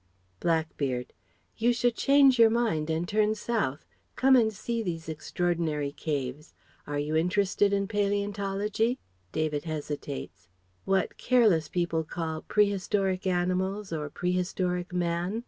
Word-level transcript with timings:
Blackbeard: 0.39 1.13
"You 1.57 1.73
should 1.73 1.95
change 1.95 2.39
your 2.39 2.49
mind 2.49 2.89
and 2.89 3.07
turn 3.07 3.35
south 3.35 3.85
come 4.15 4.35
and 4.35 4.51
see 4.51 4.81
these 4.81 5.07
extraordinary 5.07 5.91
caves. 5.91 6.55
Are 6.87 6.97
you 6.97 7.15
interested 7.15 7.71
in 7.71 7.87
palæontology?" 7.87 8.97
(David 9.31 9.65
hesitates) 9.65 10.49
"What 10.85 11.17
careless 11.19 11.69
people 11.69 12.03
call 12.03 12.41
'prehistoric 12.41 13.27
animals' 13.27 13.93
or 13.93 14.09
'prehistoric 14.09 14.91
man.' 14.91 15.39